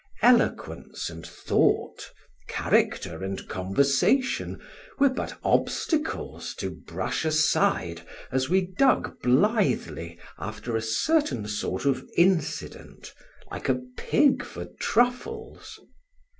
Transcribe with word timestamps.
Eloquence 0.23 1.11
and 1.11 1.27
thought, 1.27 2.09
character 2.47 3.23
and 3.23 3.47
conversation, 3.47 4.59
were 4.97 5.11
but 5.11 5.37
obstacles 5.43 6.55
to 6.55 6.71
brush 6.71 7.23
aside 7.23 8.01
as 8.31 8.49
we 8.49 8.61
dug 8.79 9.21
blithely 9.21 10.17
after 10.39 10.75
a 10.75 10.81
certain 10.81 11.47
sort 11.47 11.85
of 11.85 12.03
incident, 12.17 13.13
like 13.51 13.69
a 13.69 13.79
pig 13.95 14.43
for 14.43 14.65
truffles. 14.79 15.79